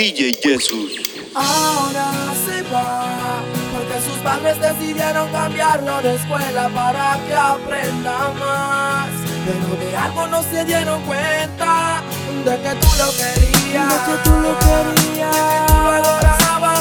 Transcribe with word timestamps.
DJ 0.00 0.32
Jesus. 0.42 0.92
Ahora 1.34 2.06
se 2.46 2.62
va, 2.72 3.42
porque 3.70 4.00
sus 4.00 4.16
padres 4.20 4.58
decidieron 4.58 5.30
cambiarlo 5.30 6.00
de 6.00 6.14
escuela 6.14 6.70
para 6.70 7.18
que 7.28 7.34
aprenda 7.34 8.32
más. 8.40 9.10
Pero 9.44 9.76
de 9.78 9.94
algo 9.94 10.26
no 10.28 10.42
se 10.42 10.64
dieron 10.64 11.02
cuenta, 11.02 12.00
de 12.46 12.62
que 12.62 12.74
tú 12.80 12.88
lo 12.96 13.10
querías, 13.12 13.88
de 13.90 13.98
que 14.06 14.16
tú 14.24 14.30
lo 14.40 14.58
querías, 14.58 15.36
de 15.36 15.42
que 15.52 15.58
tú 15.66 15.74
lo 15.74 15.90
adorabas. 15.90 16.80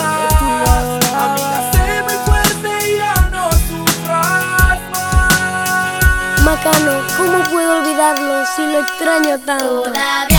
Amiga, 1.25 1.71
sé 1.73 2.01
muy 2.03 2.17
fuerte 2.25 2.69
y 2.87 2.97
ya 2.99 3.15
no 3.33 3.51
sufras 3.67 4.79
más. 4.93 6.41
Macano, 6.45 6.93
¿cómo 7.17 7.37
puedo 7.49 7.79
olvidarlo 7.79 8.45
si 8.55 8.61
lo 8.65 8.79
extraño 8.79 9.37
tanto? 9.39 9.81
Todavía 9.83 10.38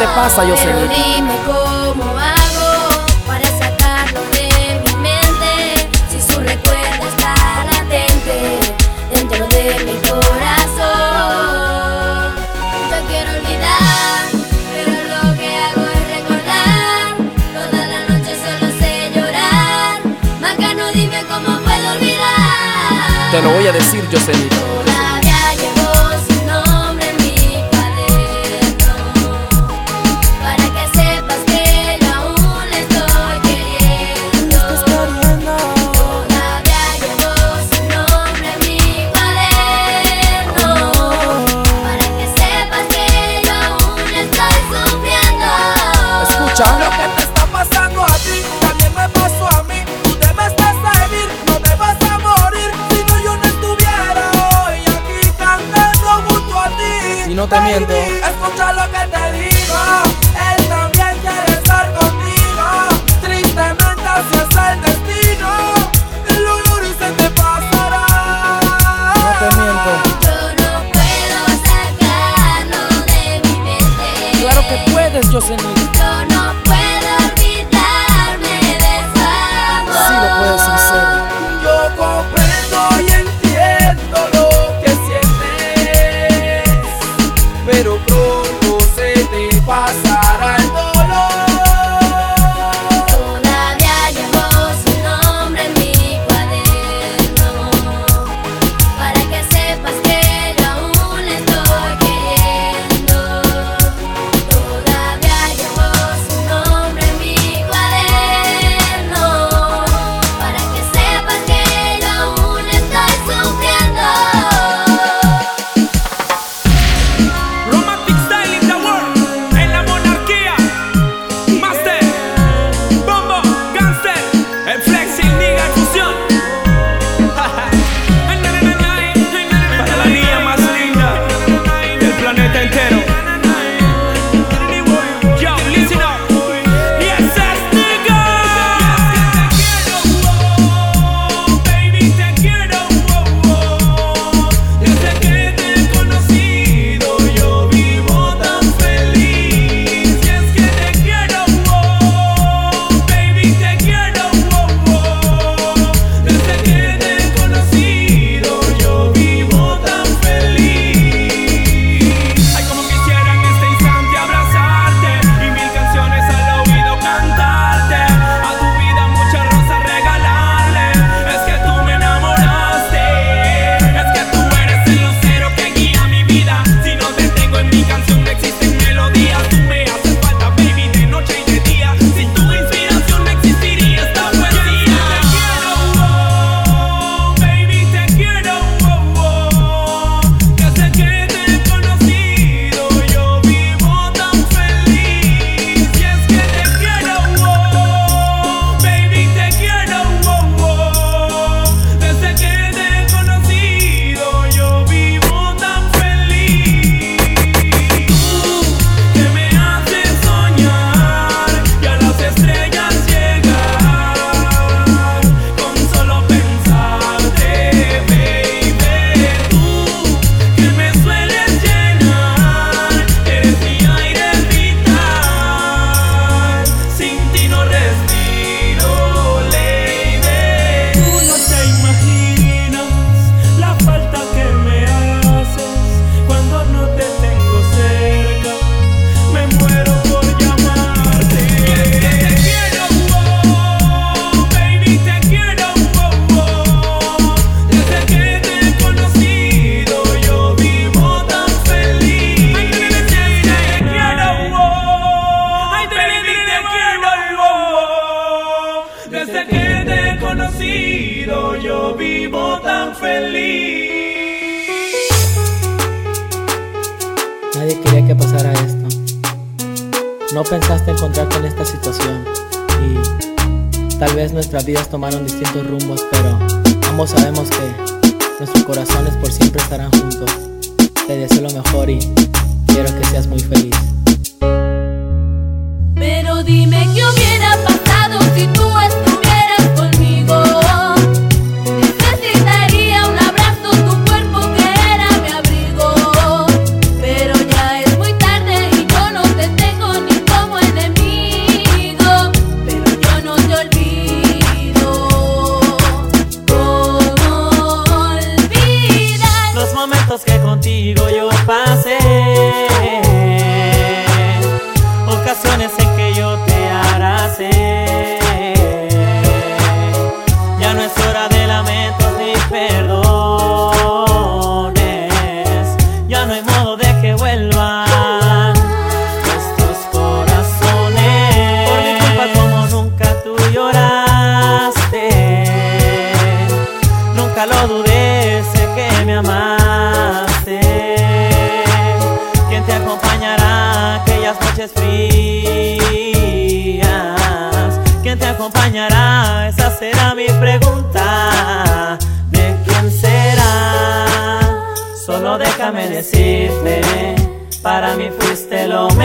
te 0.00 0.06
pasa, 0.06 0.42
Pero 0.42 0.56
Yoselito? 0.56 0.94
dime 0.94 1.36
cómo 1.44 2.04
hago 2.16 2.88
para 3.26 3.44
sacarlo 3.44 4.20
de 4.32 4.80
mi 4.86 4.94
mente 4.96 5.52
Si 6.10 6.18
su 6.22 6.40
recuerdo 6.40 7.06
está 7.06 7.34
latente 7.70 8.36
dentro 9.14 9.46
de 9.48 9.64
mi 9.84 9.96
corazón 10.08 11.20
Yo 12.90 12.98
quiero 13.08 13.30
olvidar, 13.40 14.22
pero 14.72 14.92
lo 15.12 15.22
que 15.36 15.48
hago 15.64 15.82
es 15.96 16.02
recordar 16.16 17.08
Toda 17.52 17.80
la 17.92 18.00
noche 18.08 18.32
solo 18.42 18.66
sé 18.80 18.92
llorar 19.14 20.00
Macano, 20.40 20.84
dime 20.94 21.20
cómo 21.28 21.58
puedo 21.58 21.86
olvidar 21.92 23.30
Te 23.32 23.42
lo 23.42 23.50
voy 23.50 23.66
a 23.66 23.72
decir, 23.72 24.02
Jocelyn. 24.10 24.79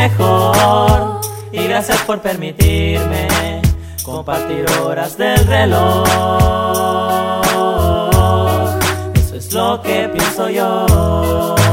mejor. 0.09 1.21
Y 1.51 1.63
gracias 1.67 1.99
por 2.01 2.19
permitirme 2.21 3.61
compartir 4.03 4.65
horas 4.81 5.17
del 5.17 5.45
reloj. 5.47 6.07
Eso 9.15 9.35
es 9.35 9.53
lo 9.53 9.81
que 9.81 10.09
pienso 10.09 10.49
yo. 10.49 11.64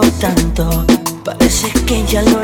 tanto, 0.00 0.84
parece 1.24 1.70
que 1.84 2.04
ya 2.06 2.22
lo 2.22 2.41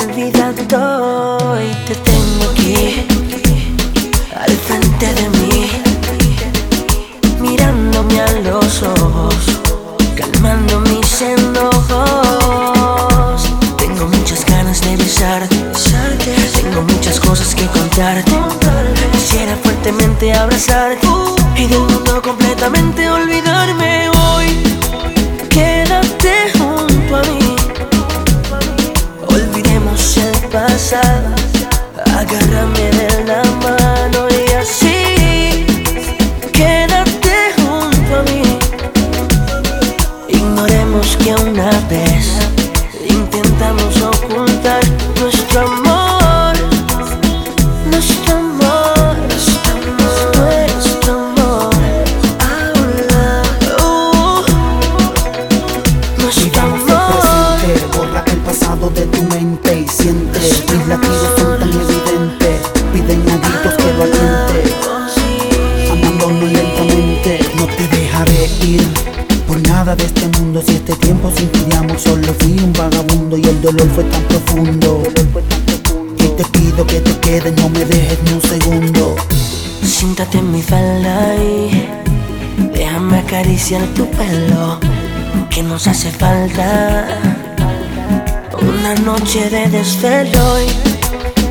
Una 88.60 88.94
noche 89.04 89.48
de 89.50 89.68
desvelo 89.68 90.60
y 90.60 90.66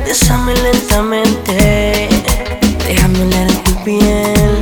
bésame 0.04 0.54
lentamente. 0.54 2.08
Déjame 2.86 3.24
leer 3.24 3.54
tu 3.64 3.74
piel, 3.84 4.58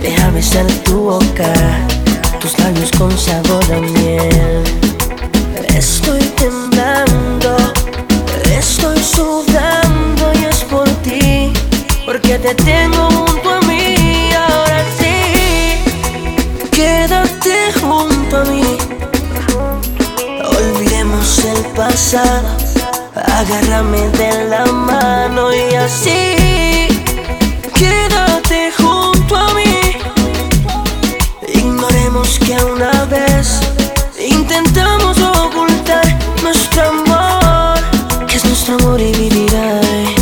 déjame 0.00 0.36
besar 0.36 0.66
tu 0.84 1.10
boca, 1.10 1.52
tus 2.40 2.58
labios 2.58 2.90
con 2.92 3.10
sabor 3.18 3.64
a 3.72 3.80
miel. 3.80 4.64
Estoy 5.76 6.20
temblando, 6.36 7.56
estoy 8.58 8.98
sudando 9.02 10.32
y 10.40 10.44
es 10.44 10.64
por 10.64 10.88
ti, 11.02 11.52
porque 12.06 12.38
te 12.38 12.54
tengo 12.54 13.31
Agárrame 21.92 24.08
de 24.16 24.48
la 24.48 24.64
mano 24.64 25.52
y 25.52 25.74
así 25.74 26.88
quédate 27.74 28.72
junto 28.78 29.36
a 29.36 29.52
mí. 29.52 29.98
Ignoremos 31.52 32.38
que 32.38 32.56
una 32.64 33.04
vez 33.04 33.60
intentamos 34.18 35.20
ocultar 35.20 36.02
nuestro 36.42 36.88
amor, 36.88 37.78
que 38.26 38.36
es 38.36 38.44
nuestro 38.46 38.76
amor 38.76 38.98
y 38.98 39.12
vivirá. 39.12 39.78
Eh. 39.82 40.14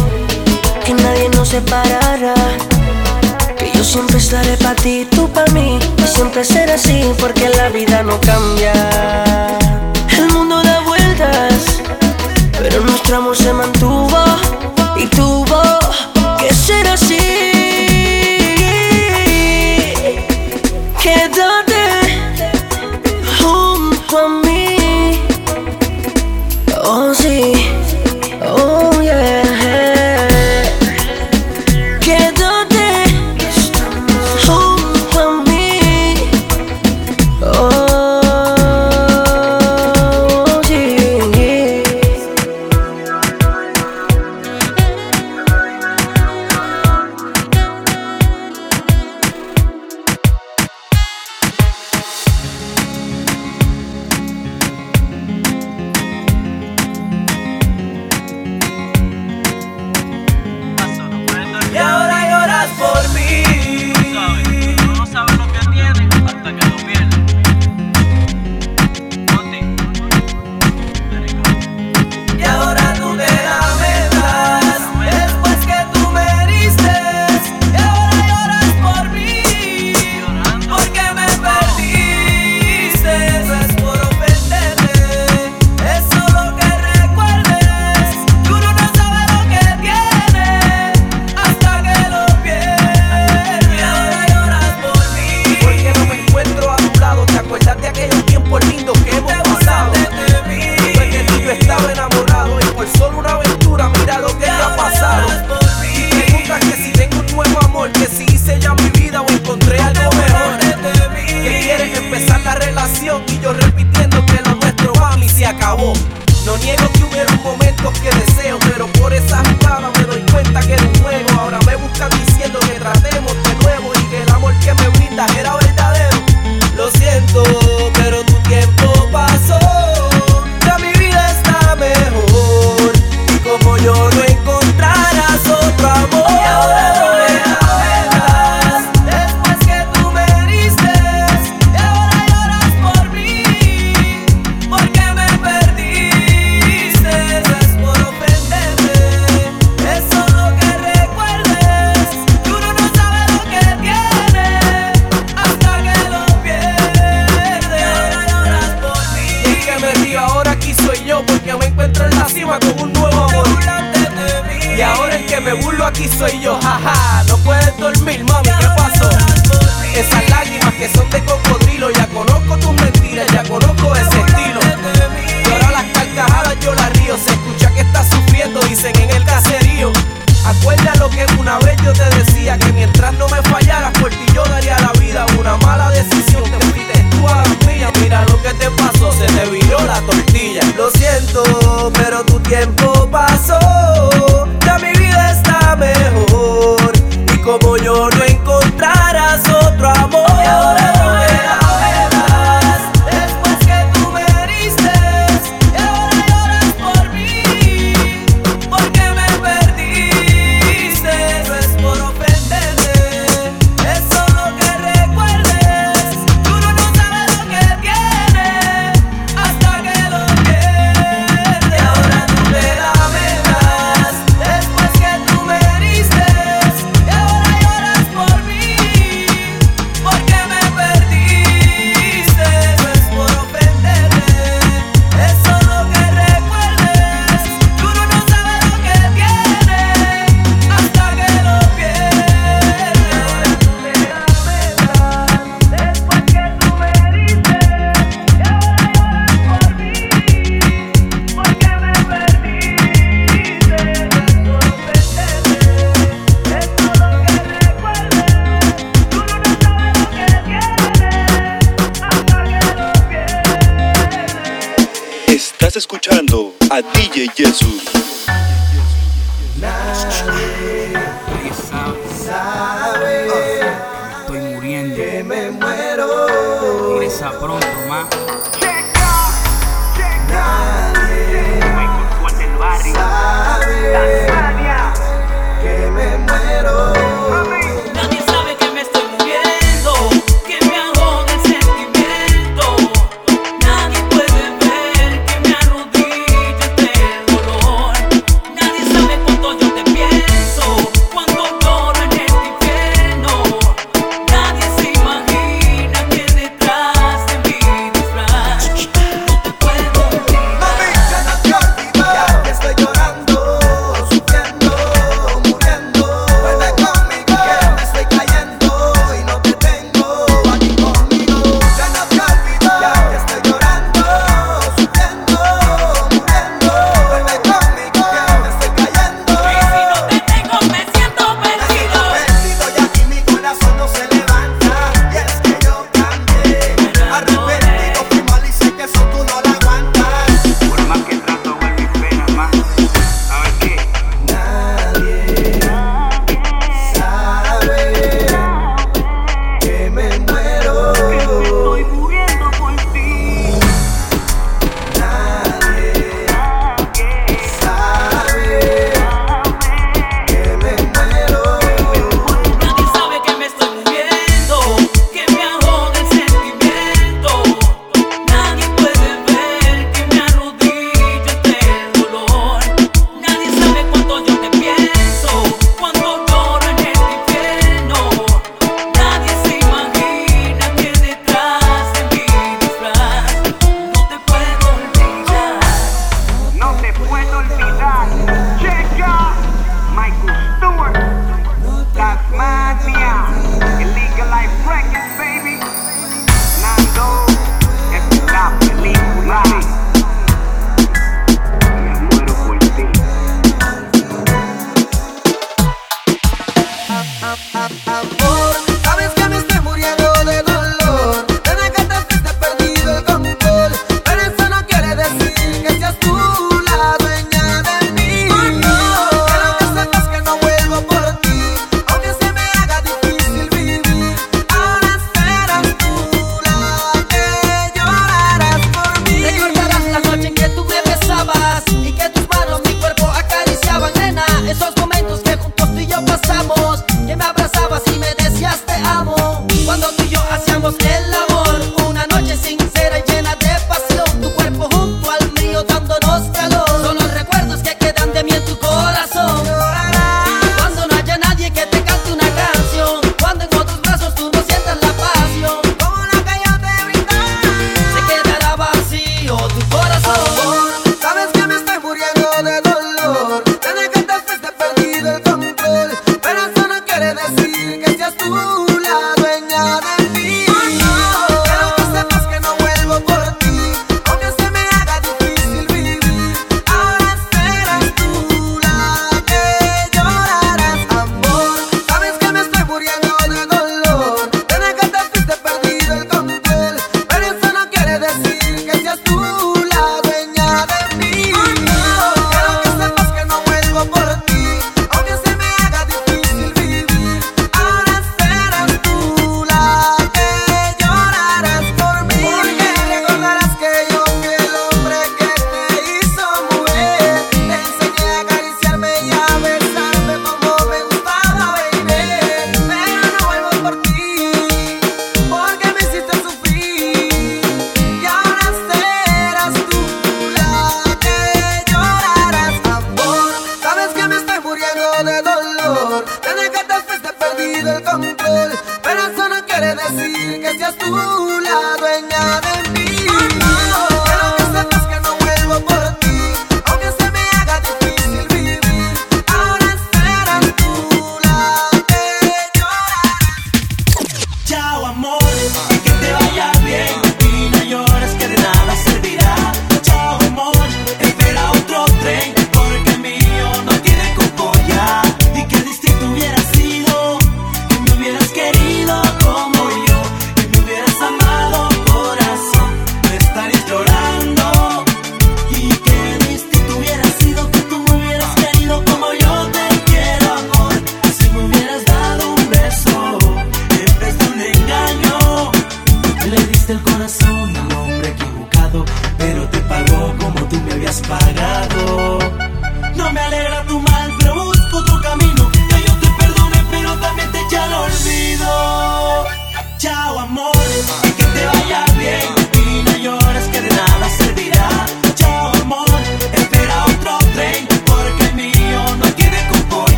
Que 0.84 0.94
nadie 0.94 1.28
nos 1.28 1.50
separará. 1.50 2.34
Que 3.56 3.70
yo 3.72 3.84
siempre 3.84 4.18
estaré 4.18 4.56
para 4.56 4.74
ti, 4.74 5.06
tú 5.08 5.28
para 5.28 5.52
mí. 5.52 5.78
Y 5.98 6.06
siempre 6.08 6.44
será 6.44 6.74
así 6.74 7.12
porque 7.20 7.48
la 7.48 7.68
vida 7.68 8.02
no 8.02 8.20
cambia. 8.20 9.29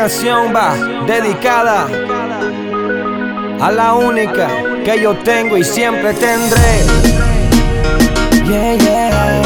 Canción 0.00 0.50
va 0.56 0.74
dedicada 1.06 1.86
a 3.60 3.70
la 3.70 3.92
única 3.92 4.48
que 4.82 4.98
yo 4.98 5.14
tengo 5.14 5.58
y 5.58 5.62
siempre 5.62 6.14
tendré. 6.14 6.72
Yeah, 8.46 8.76
yeah. 8.76 9.42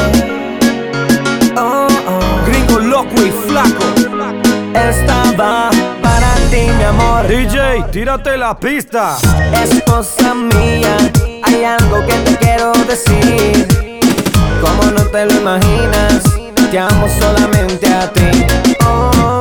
Oh, 1.56 1.88
oh. 2.06 2.46
Gringo 2.46 2.78
loco 2.78 3.16
y 3.16 3.32
flaco. 3.48 3.84
Esta 4.74 5.24
va 5.36 5.70
para 6.00 6.32
ti, 6.52 6.70
mi 6.78 6.84
amor. 6.84 7.26
DJ, 7.26 7.86
tírate 7.90 8.36
la 8.36 8.56
pista. 8.56 9.16
Esposa 9.60 10.34
mía, 10.34 10.96
hay 11.42 11.64
algo 11.64 12.06
que 12.06 12.14
te 12.14 12.36
quiero 12.36 12.72
decir. 12.86 13.66
Como 14.60 14.84
no 14.92 15.04
te 15.06 15.26
lo 15.26 15.32
imaginas, 15.32 16.22
te 16.70 16.78
amo 16.78 17.08
solamente 17.18 17.92
a 17.92 18.08
ti. 18.12 18.46
Oh, 18.86 19.33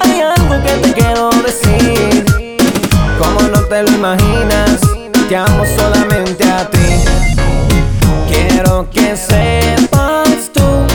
hay 0.00 0.20
algo 0.20 0.62
que 0.62 0.72
te 0.82 0.92
quiero 0.92 1.30
decir. 1.44 2.24
Como 3.18 3.40
no 3.48 3.62
te 3.64 3.82
lo 3.82 3.90
imaginas, 3.90 4.80
te 5.28 5.36
amo 5.36 5.64
solamente 5.76 6.44
a 6.44 6.68
ti. 6.68 6.78
Quiero 8.28 8.88
que 8.90 9.16
sepas 9.16 10.50
tú 10.52 10.86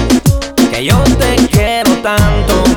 que 0.69 0.85
yo 0.85 1.01
te 1.17 1.35
quiero 1.47 1.91
tanto. 2.03 2.74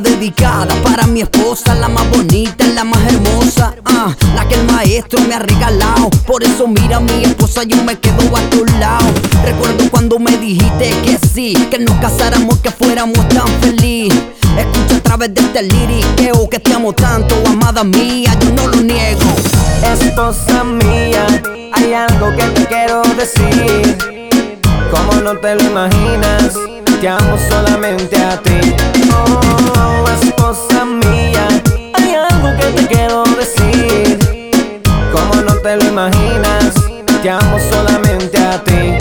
Dedicada 0.00 0.74
para 0.82 1.06
mi 1.06 1.22
esposa, 1.22 1.74
la 1.74 1.88
más 1.88 2.08
bonita, 2.10 2.66
la 2.68 2.84
más 2.84 3.00
hermosa, 3.12 3.74
ah, 3.84 4.14
la 4.34 4.46
que 4.48 4.54
el 4.54 4.64
maestro 4.72 5.20
me 5.20 5.34
ha 5.34 5.38
regalado. 5.38 6.10
Por 6.26 6.42
eso 6.42 6.66
mira 6.66 7.00
mi 7.00 7.24
esposa, 7.24 7.62
yo 7.64 7.82
me 7.82 7.98
quedo 7.98 8.36
a 8.36 8.40
tu 8.50 8.64
lado. 8.78 9.06
Recuerdo 9.44 9.90
cuando 9.90 10.18
me 10.18 10.36
dijiste 10.36 10.90
que 11.02 11.18
sí, 11.18 11.54
que 11.70 11.78
nos 11.78 11.96
casáramos, 11.96 12.58
que 12.58 12.70
fuéramos 12.70 13.26
tan 13.28 13.48
feliz. 13.60 14.12
Escucha 14.58 14.96
a 14.96 15.02
través 15.02 15.34
de 15.34 15.40
este 15.40 15.62
liriqueo 15.62 16.48
que 16.48 16.58
te 16.58 16.72
amo 16.72 16.92
tanto, 16.92 17.34
amada 17.46 17.84
mía, 17.84 18.36
yo 18.40 18.50
no 18.50 18.68
lo 18.68 18.82
niego. 18.82 19.20
Esposa 19.82 20.64
mía, 20.64 21.26
hay 21.72 21.92
algo 21.92 22.34
que 22.36 22.44
te 22.44 22.66
quiero 22.66 23.02
decir. 23.16 23.96
Como 24.90 25.20
no 25.20 25.36
te 25.38 25.54
lo 25.54 25.62
imaginas, 25.62 26.54
te 27.00 27.08
amo 27.08 27.36
solamente 27.50 28.16
a 28.16 28.40
ti. 28.40 28.74
Oh, 29.12 30.04
esposa 30.22 30.84
mía, 30.84 31.46
hay 31.94 32.14
algo 32.14 32.56
que 32.56 32.66
te 32.72 32.86
quiero 32.86 33.24
decir. 33.36 34.18
Como 35.12 35.42
no 35.42 35.54
te 35.56 35.76
lo 35.76 35.84
imaginas, 35.84 36.74
te 37.22 37.30
amo 37.30 37.58
solamente 37.70 38.38
a 38.38 38.62
ti. 38.62 38.95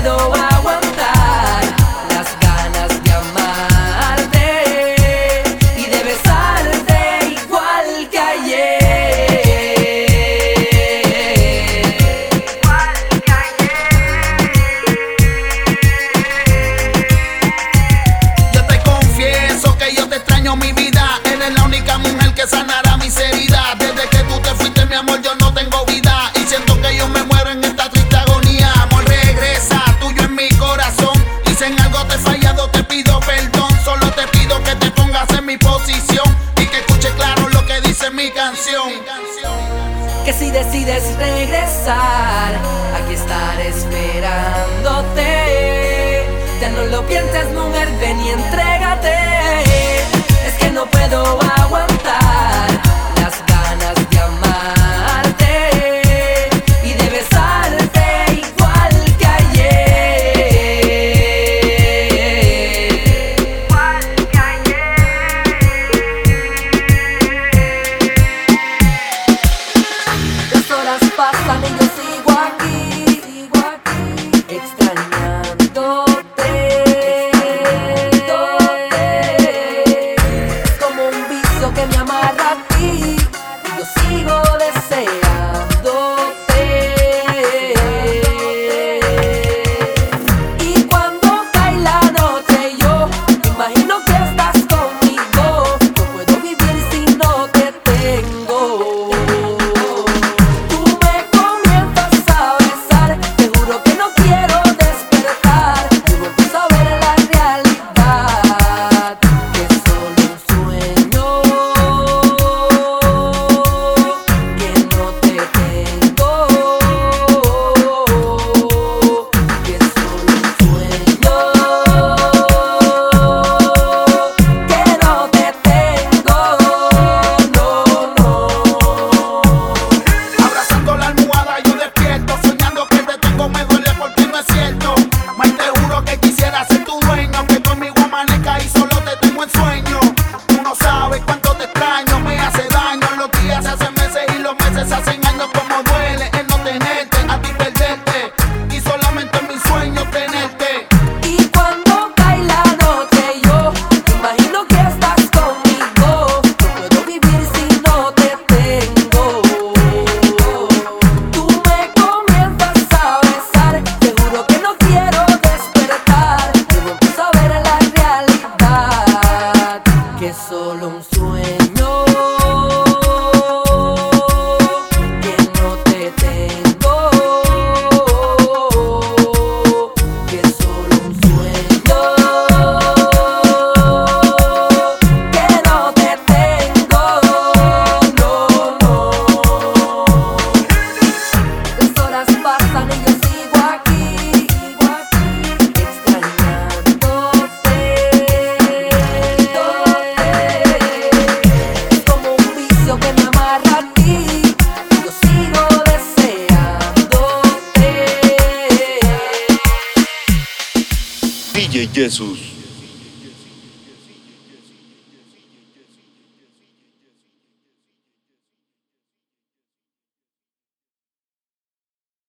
Puedo 0.00 0.37